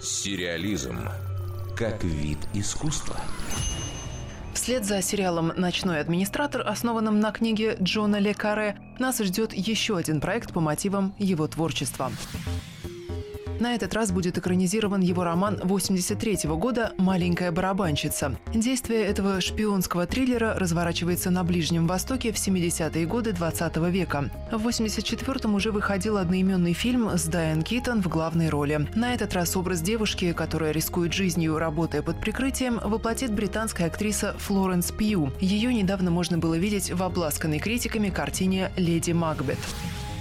[0.00, 0.96] Сериализм
[1.76, 3.16] как вид искусства.
[4.54, 10.20] Вслед за сериалом «Ночной администратор», основанным на книге Джона Ле Каре, нас ждет еще один
[10.20, 12.12] проект по мотивам его творчества.
[13.60, 18.38] На этот раз будет экранизирован его роман 83 года «Маленькая барабанщица».
[18.54, 24.30] Действие этого шпионского триллера разворачивается на Ближнем Востоке в 70-е годы 20 века.
[24.52, 28.88] В 84-м уже выходил одноименный фильм с Дайан Китон в главной роли.
[28.94, 34.92] На этот раз образ девушки, которая рискует жизнью, работая под прикрытием, воплотит британская актриса Флоренс
[34.92, 35.32] Пью.
[35.40, 39.58] Ее недавно можно было видеть в обласканной критиками картине «Леди Макбет».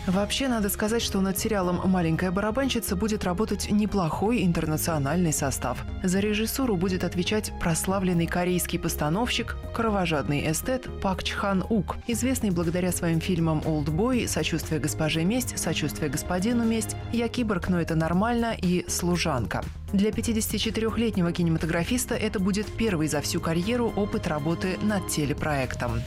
[0.08, 5.84] Вообще, надо сказать, что над сериалом «Маленькая барабанщица» будет работать неплохой интернациональный состав.
[6.02, 13.20] За режиссуру будет отвечать прославленный корейский постановщик, кровожадный эстет Пак Чхан Ук, известный благодаря своим
[13.20, 19.62] фильмам «Олдбой», «Сочувствие госпоже месть», «Сочувствие господину месть», «Я киборг, но это нормально» и «Служанка».
[19.92, 26.02] Для 54-летнего кинематографиста это будет первый за всю карьеру опыт работы над телепроектом.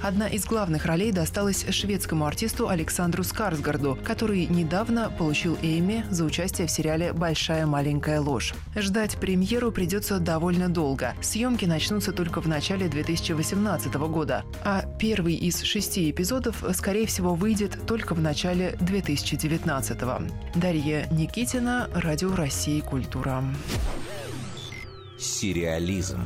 [0.00, 6.68] Одна из главных ролей досталась шведскому артисту Александру Скарсгарду, который недавно получил Эйми за участие
[6.68, 8.54] в сериале «Большая маленькая ложь».
[8.76, 11.14] Ждать премьеру придется довольно долго.
[11.20, 17.76] Съемки начнутся только в начале 2018 года, а первый из шести эпизодов, скорее всего, выйдет
[17.86, 19.98] только в начале 2019
[20.54, 23.42] Дарья Никитина, Радио России «Культура».
[25.18, 26.20] Сериализм